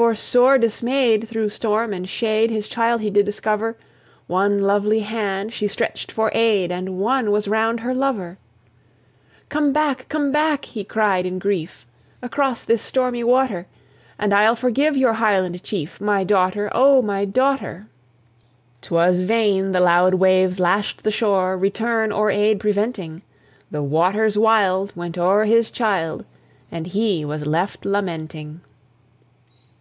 [0.00, 3.76] For sore dismay'd through storm and shade, His child he did discover:
[4.28, 8.38] One lovely hand she stretch'd for aid, And one was round her lover.
[9.48, 10.06] "Come back!
[10.08, 11.84] come back!" he cried in grief,
[12.22, 13.66] "Across this stormy water:
[14.16, 16.70] And I'll forgive your Highland chief, My daughter!
[16.72, 17.88] oh my daughter!"
[18.82, 23.22] 'Twas vain the loud waves lashed the shore, Return or aid preventing;
[23.72, 26.24] The waters wild went o'er his child,
[26.70, 28.60] And he was left lamenting.